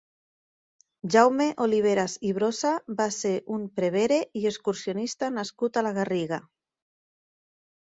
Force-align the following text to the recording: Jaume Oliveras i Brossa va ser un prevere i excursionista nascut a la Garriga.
Jaume 1.15 1.45
Oliveras 1.65 2.15
i 2.29 2.31
Brossa 2.37 2.71
va 3.03 3.07
ser 3.17 3.35
un 3.59 3.69
prevere 3.81 4.19
i 4.41 4.49
excursionista 4.55 5.33
nascut 5.37 5.81
a 5.81 5.87
la 5.91 5.95
Garriga. 6.01 6.43